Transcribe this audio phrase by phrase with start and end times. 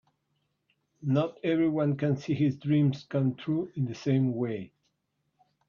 [1.03, 4.71] Not everyone can see his dreams come true in the same way.